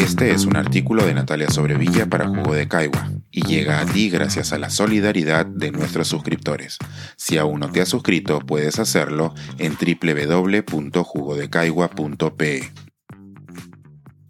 Este 0.00 0.32
es 0.32 0.46
un 0.46 0.56
artículo 0.56 1.04
de 1.04 1.12
Natalia 1.12 1.50
Sobrevilla 1.50 2.06
para 2.06 2.26
Jugo 2.26 2.54
de 2.54 2.66
Caigua 2.66 3.10
y 3.30 3.46
llega 3.46 3.80
a 3.80 3.86
ti 3.86 4.08
gracias 4.08 4.54
a 4.54 4.58
la 4.58 4.70
solidaridad 4.70 5.44
de 5.44 5.70
nuestros 5.72 6.08
suscriptores. 6.08 6.78
Si 7.18 7.36
aún 7.36 7.60
no 7.60 7.70
te 7.70 7.82
has 7.82 7.90
suscrito, 7.90 8.40
puedes 8.40 8.78
hacerlo 8.78 9.34
en 9.58 9.76
www.jugodecaigua.pe. 9.76 12.72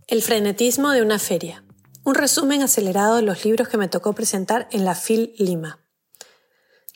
El 0.09 0.22
frenetismo 0.22 0.91
de 0.91 1.02
una 1.02 1.20
feria. 1.20 1.62
Un 2.02 2.16
resumen 2.16 2.62
acelerado 2.62 3.14
de 3.14 3.23
los 3.23 3.45
libros 3.45 3.68
que 3.68 3.79
me 3.79 3.87
tocó 3.87 4.12
presentar 4.12 4.66
en 4.73 4.84
la 4.84 4.96
FIL 4.96 5.34
Lima. 5.39 5.79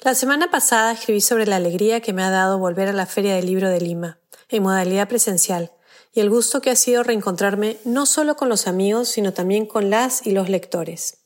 La 0.01 0.17
semana 0.17 0.51
pasada 0.51 0.91
escribí 0.91 1.21
sobre 1.21 1.47
la 1.47 1.55
alegría 1.57 2.01
que 2.01 2.13
me 2.13 2.25
ha 2.25 2.31
dado 2.31 2.59
volver 2.59 2.89
a 2.89 2.93
la 2.93 3.07
Feria 3.07 3.37
del 3.37 3.47
Libro 3.47 3.69
de 3.69 3.81
Lima, 3.81 4.19
en 4.49 4.65
modalidad 4.65 5.09
presencial, 5.09 5.71
y 6.15 6.21
el 6.21 6.31
gusto 6.31 6.63
que 6.63 6.71
ha 6.71 6.77
sido 6.77 7.03
reencontrarme 7.03 7.77
no 7.85 8.07
solo 8.07 8.37
con 8.37 8.49
los 8.49 8.67
amigos, 8.69 9.09
sino 9.09 9.33
también 9.33 9.67
con 9.67 9.91
las 9.91 10.25
y 10.27 10.31
los 10.31 10.49
lectores. 10.49 11.19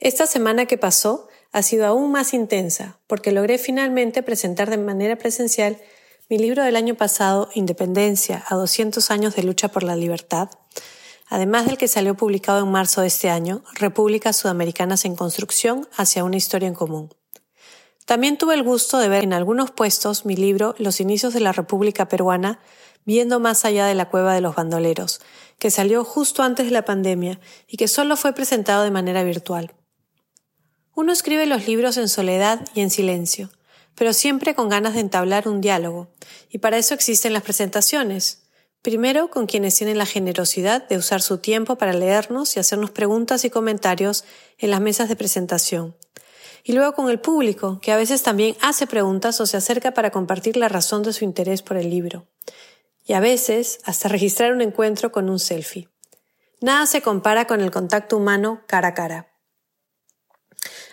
Esta 0.00 0.26
semana 0.26 0.66
que 0.66 0.76
pasó 0.76 1.28
ha 1.52 1.62
sido 1.62 1.86
aún 1.86 2.10
más 2.10 2.34
intensa, 2.34 2.98
porque 3.06 3.30
logré 3.30 3.58
finalmente 3.58 4.24
presentar 4.24 4.70
de 4.70 4.76
manera 4.76 5.16
presencial 5.16 5.78
mi 6.28 6.38
libro 6.38 6.64
del 6.64 6.74
año 6.74 6.96
pasado, 6.96 7.48
Independencia, 7.54 8.44
a 8.48 8.56
200 8.56 9.10
años 9.12 9.36
de 9.36 9.44
lucha 9.44 9.68
por 9.68 9.84
la 9.84 9.94
libertad, 9.94 10.48
además 11.28 11.66
del 11.66 11.78
que 11.78 11.86
salió 11.86 12.16
publicado 12.16 12.64
en 12.64 12.72
marzo 12.72 13.02
de 13.02 13.06
este 13.06 13.30
año, 13.30 13.62
Repúblicas 13.74 14.36
Sudamericanas 14.36 15.04
en 15.04 15.14
Construcción 15.14 15.88
hacia 15.96 16.24
una 16.24 16.36
historia 16.36 16.66
en 16.66 16.74
común. 16.74 17.14
También 18.04 18.36
tuve 18.36 18.54
el 18.54 18.64
gusto 18.64 18.98
de 18.98 19.08
ver 19.08 19.22
en 19.24 19.32
algunos 19.32 19.70
puestos 19.70 20.26
mi 20.26 20.34
libro 20.34 20.74
Los 20.78 21.00
inicios 21.00 21.34
de 21.34 21.40
la 21.40 21.52
República 21.52 22.08
Peruana, 22.08 22.58
viendo 23.04 23.40
más 23.40 23.64
allá 23.64 23.86
de 23.86 23.94
la 23.94 24.08
cueva 24.08 24.34
de 24.34 24.40
los 24.40 24.54
bandoleros, 24.54 25.20
que 25.58 25.70
salió 25.70 26.04
justo 26.04 26.42
antes 26.42 26.66
de 26.66 26.72
la 26.72 26.84
pandemia 26.84 27.40
y 27.68 27.76
que 27.76 27.88
solo 27.88 28.16
fue 28.16 28.32
presentado 28.32 28.84
de 28.84 28.90
manera 28.90 29.22
virtual. 29.24 29.72
Uno 30.94 31.12
escribe 31.12 31.46
los 31.46 31.66
libros 31.66 31.96
en 31.96 32.08
soledad 32.08 32.66
y 32.74 32.80
en 32.80 32.90
silencio, 32.90 33.50
pero 33.94 34.12
siempre 34.12 34.54
con 34.54 34.68
ganas 34.68 34.94
de 34.94 35.00
entablar 35.00 35.48
un 35.48 35.60
diálogo, 35.60 36.08
y 36.48 36.58
para 36.58 36.78
eso 36.78 36.94
existen 36.94 37.32
las 37.32 37.42
presentaciones. 37.42 38.42
Primero 38.82 39.30
con 39.30 39.46
quienes 39.46 39.76
tienen 39.76 39.98
la 39.98 40.06
generosidad 40.06 40.86
de 40.86 40.98
usar 40.98 41.22
su 41.22 41.38
tiempo 41.38 41.76
para 41.76 41.94
leernos 41.94 42.56
y 42.56 42.60
hacernos 42.60 42.90
preguntas 42.90 43.44
y 43.44 43.50
comentarios 43.50 44.24
en 44.58 44.70
las 44.70 44.80
mesas 44.80 45.08
de 45.08 45.16
presentación. 45.16 45.96
Y 46.62 46.72
luego 46.72 46.94
con 46.94 47.10
el 47.10 47.20
público, 47.20 47.78
que 47.80 47.92
a 47.92 47.96
veces 47.96 48.22
también 48.22 48.56
hace 48.60 48.86
preguntas 48.86 49.40
o 49.40 49.46
se 49.46 49.56
acerca 49.56 49.92
para 49.92 50.10
compartir 50.10 50.56
la 50.56 50.68
razón 50.68 51.02
de 51.02 51.12
su 51.12 51.24
interés 51.24 51.62
por 51.62 51.76
el 51.76 51.90
libro 51.90 52.26
y 53.04 53.12
a 53.12 53.20
veces 53.20 53.80
hasta 53.84 54.08
registrar 54.08 54.52
un 54.52 54.62
encuentro 54.62 55.12
con 55.12 55.28
un 55.28 55.38
selfie. 55.38 55.88
Nada 56.60 56.86
se 56.86 57.02
compara 57.02 57.46
con 57.46 57.60
el 57.60 57.70
contacto 57.70 58.16
humano 58.16 58.62
cara 58.66 58.88
a 58.88 58.94
cara. 58.94 59.30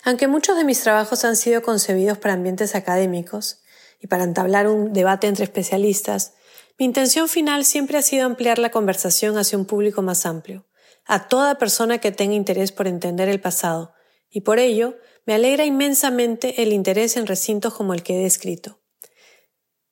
Aunque 0.03 0.27
muchos 0.27 0.57
de 0.57 0.65
mis 0.65 0.81
trabajos 0.81 1.23
han 1.23 1.35
sido 1.35 1.61
concebidos 1.61 2.17
para 2.17 2.33
ambientes 2.33 2.75
académicos 2.75 3.61
y 3.99 4.07
para 4.07 4.23
entablar 4.23 4.67
un 4.67 4.93
debate 4.93 5.27
entre 5.27 5.45
especialistas, 5.45 6.33
mi 6.77 6.85
intención 6.85 7.29
final 7.29 7.63
siempre 7.63 7.97
ha 7.97 8.01
sido 8.01 8.25
ampliar 8.25 8.57
la 8.57 8.71
conversación 8.71 9.37
hacia 9.37 9.57
un 9.57 9.65
público 9.65 10.01
más 10.01 10.25
amplio, 10.25 10.67
a 11.05 11.27
toda 11.27 11.59
persona 11.59 11.99
que 11.99 12.11
tenga 12.11 12.33
interés 12.33 12.71
por 12.71 12.87
entender 12.87 13.29
el 13.29 13.39
pasado, 13.39 13.93
y 14.29 14.41
por 14.41 14.59
ello 14.59 14.97
me 15.25 15.35
alegra 15.35 15.65
inmensamente 15.65 16.63
el 16.63 16.73
interés 16.73 17.15
en 17.17 17.27
recintos 17.27 17.73
como 17.73 17.93
el 17.93 18.01
que 18.01 18.15
he 18.19 18.23
descrito. 18.23 18.80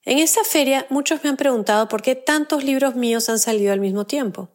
En 0.09 0.17
esta 0.17 0.43
feria 0.43 0.87
muchos 0.89 1.23
me 1.23 1.29
han 1.29 1.37
preguntado 1.37 1.87
por 1.87 2.01
qué 2.01 2.15
tantos 2.15 2.63
libros 2.63 2.95
míos 2.95 3.29
han 3.29 3.37
salido 3.37 3.71
al 3.71 3.79
mismo 3.79 4.07
tiempo. 4.07 4.49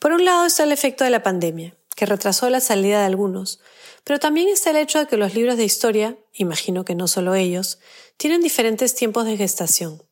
Por 0.00 0.10
un 0.10 0.24
lado 0.24 0.44
está 0.44 0.64
el 0.64 0.72
efecto 0.72 1.04
de 1.04 1.10
la 1.10 1.22
pandemia, 1.22 1.76
que 1.94 2.06
retrasó 2.06 2.50
la 2.50 2.58
salida 2.58 2.98
de 2.98 3.06
algunos, 3.06 3.60
pero 4.02 4.18
también 4.18 4.48
está 4.48 4.70
el 4.70 4.78
hecho 4.78 4.98
de 4.98 5.06
que 5.06 5.16
los 5.16 5.32
libros 5.32 5.56
de 5.56 5.62
historia, 5.62 6.18
imagino 6.32 6.84
que 6.84 6.96
no 6.96 7.06
solo 7.06 7.36
ellos, 7.36 7.78
tienen 8.16 8.40
diferentes 8.40 8.96
tiempos 8.96 9.26
de 9.26 9.36
gestación. 9.36 10.02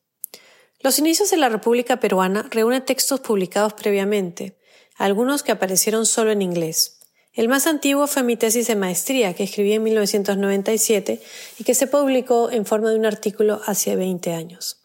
Los 0.78 1.00
inicios 1.00 1.32
de 1.32 1.38
la 1.38 1.48
República 1.48 1.98
Peruana 1.98 2.47
reúnen 2.48 2.84
textos 2.84 3.19
publicados 3.19 3.72
previamente, 3.72 4.60
algunos 4.97 5.42
que 5.42 5.50
aparecieron 5.50 6.06
solo 6.06 6.30
en 6.30 6.41
inglés, 6.41 6.97
el 7.38 7.49
más 7.49 7.69
antiguo 7.69 8.09
fue 8.09 8.25
mi 8.25 8.37
tesis 8.37 8.66
de 8.66 8.75
maestría, 8.75 9.32
que 9.32 9.44
escribí 9.44 9.72
en 9.72 9.84
1997 9.84 11.22
y 11.56 11.62
que 11.62 11.72
se 11.72 11.87
publicó 11.87 12.50
en 12.50 12.66
forma 12.66 12.91
de 12.91 12.97
un 12.97 13.06
artículo 13.06 13.60
hace 13.65 13.94
20 13.94 14.34
años. 14.34 14.78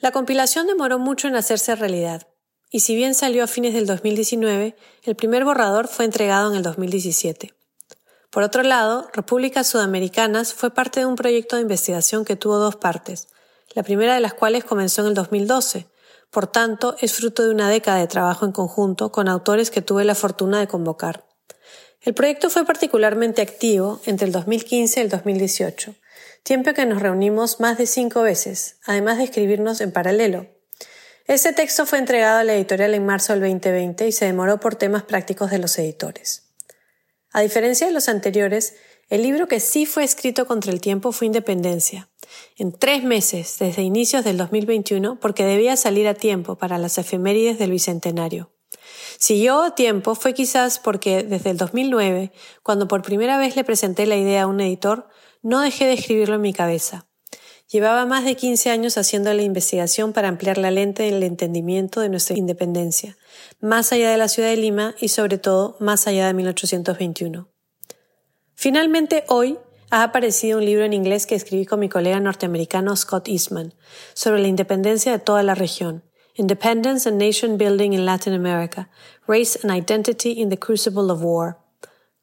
La 0.00 0.10
compilación 0.10 0.66
demoró 0.66 0.98
mucho 0.98 1.28
en 1.28 1.36
hacerse 1.36 1.76
realidad, 1.76 2.26
y 2.70 2.80
si 2.80 2.96
bien 2.96 3.14
salió 3.14 3.44
a 3.44 3.46
fines 3.46 3.72
del 3.72 3.86
2019, 3.86 4.74
el 5.04 5.14
primer 5.14 5.44
borrador 5.44 5.86
fue 5.86 6.04
entregado 6.04 6.50
en 6.50 6.56
el 6.56 6.64
2017. 6.64 7.54
Por 8.30 8.42
otro 8.42 8.64
lado, 8.64 9.08
Repúblicas 9.12 9.68
Sudamericanas 9.68 10.54
fue 10.54 10.74
parte 10.74 10.98
de 10.98 11.06
un 11.06 11.14
proyecto 11.14 11.54
de 11.54 11.62
investigación 11.62 12.24
que 12.24 12.34
tuvo 12.34 12.58
dos 12.58 12.74
partes, 12.74 13.28
la 13.76 13.84
primera 13.84 14.14
de 14.14 14.20
las 14.20 14.34
cuales 14.34 14.64
comenzó 14.64 15.02
en 15.02 15.06
el 15.06 15.14
2012, 15.14 15.86
por 16.32 16.48
tanto, 16.48 16.96
es 16.98 17.12
fruto 17.12 17.44
de 17.44 17.50
una 17.50 17.68
década 17.68 17.98
de 17.98 18.08
trabajo 18.08 18.44
en 18.44 18.50
conjunto 18.50 19.12
con 19.12 19.28
autores 19.28 19.70
que 19.70 19.82
tuve 19.82 20.04
la 20.04 20.16
fortuna 20.16 20.58
de 20.58 20.66
convocar. 20.66 21.24
El 22.04 22.12
proyecto 22.12 22.50
fue 22.50 22.66
particularmente 22.66 23.40
activo 23.40 24.00
entre 24.04 24.26
el 24.26 24.32
2015 24.32 25.00
y 25.00 25.02
el 25.02 25.08
2018, 25.08 25.94
tiempo 26.42 26.74
que 26.74 26.84
nos 26.84 27.00
reunimos 27.00 27.60
más 27.60 27.78
de 27.78 27.86
cinco 27.86 28.20
veces, 28.20 28.76
además 28.84 29.16
de 29.16 29.24
escribirnos 29.24 29.80
en 29.80 29.90
paralelo. 29.90 30.46
Este 31.26 31.54
texto 31.54 31.86
fue 31.86 31.98
entregado 31.98 32.40
a 32.40 32.44
la 32.44 32.54
editorial 32.54 32.92
en 32.92 33.06
marzo 33.06 33.32
del 33.32 33.40
2020 33.40 34.06
y 34.06 34.12
se 34.12 34.26
demoró 34.26 34.60
por 34.60 34.74
temas 34.74 35.04
prácticos 35.04 35.50
de 35.50 35.58
los 35.58 35.78
editores. 35.78 36.50
A 37.32 37.40
diferencia 37.40 37.86
de 37.86 37.94
los 37.94 38.10
anteriores, 38.10 38.74
el 39.08 39.22
libro 39.22 39.48
que 39.48 39.58
sí 39.58 39.86
fue 39.86 40.04
escrito 40.04 40.46
contra 40.46 40.72
el 40.72 40.82
tiempo 40.82 41.10
fue 41.10 41.26
Independencia, 41.26 42.10
en 42.58 42.72
tres 42.72 43.02
meses 43.02 43.56
desde 43.58 43.80
inicios 43.80 44.24
del 44.24 44.36
2021 44.36 45.18
porque 45.20 45.46
debía 45.46 45.76
salir 45.76 46.06
a 46.06 46.14
tiempo 46.14 46.56
para 46.56 46.76
las 46.76 46.98
efemérides 46.98 47.58
del 47.58 47.70
Bicentenario. 47.70 48.53
Si 49.18 49.42
yo 49.42 49.72
tiempo 49.72 50.14
fue 50.14 50.34
quizás 50.34 50.78
porque 50.78 51.22
desde 51.22 51.50
el 51.50 51.56
2009, 51.56 52.32
cuando 52.62 52.88
por 52.88 53.02
primera 53.02 53.38
vez 53.38 53.56
le 53.56 53.64
presenté 53.64 54.06
la 54.06 54.16
idea 54.16 54.42
a 54.42 54.46
un 54.46 54.60
editor, 54.60 55.08
no 55.42 55.60
dejé 55.60 55.86
de 55.86 55.94
escribirlo 55.94 56.36
en 56.36 56.42
mi 56.42 56.52
cabeza. 56.52 57.06
Llevaba 57.70 58.04
más 58.06 58.24
de 58.24 58.36
15 58.36 58.70
años 58.70 58.98
haciendo 58.98 59.32
la 59.32 59.42
investigación 59.42 60.12
para 60.12 60.28
ampliar 60.28 60.58
la 60.58 60.70
lente 60.70 61.04
del 61.04 61.22
entendimiento 61.22 62.00
de 62.00 62.08
nuestra 62.08 62.36
independencia, 62.36 63.16
más 63.60 63.92
allá 63.92 64.10
de 64.10 64.18
la 64.18 64.28
ciudad 64.28 64.50
de 64.50 64.56
Lima 64.56 64.94
y 65.00 65.08
sobre 65.08 65.38
todo 65.38 65.76
más 65.80 66.06
allá 66.06 66.26
de 66.26 66.34
1821. 66.34 67.48
Finalmente, 68.54 69.24
hoy 69.28 69.58
ha 69.90 70.02
aparecido 70.02 70.58
un 70.58 70.64
libro 70.64 70.84
en 70.84 70.92
inglés 70.92 71.26
que 71.26 71.34
escribí 71.34 71.66
con 71.66 71.80
mi 71.80 71.88
colega 71.88 72.20
norteamericano 72.20 72.94
Scott 72.96 73.28
Eastman 73.28 73.74
sobre 74.12 74.40
la 74.40 74.48
independencia 74.48 75.12
de 75.12 75.18
toda 75.18 75.42
la 75.42 75.54
región, 75.54 76.04
Independence 76.36 77.08
and 77.08 77.16
Nation 77.16 77.56
Building 77.56 77.92
in 77.92 78.04
Latin 78.04 78.34
America, 78.34 78.88
Race 79.28 79.56
and 79.62 79.70
Identity 79.70 80.32
in 80.32 80.48
the 80.48 80.58
Crucible 80.58 81.10
of 81.12 81.22
War. 81.22 81.58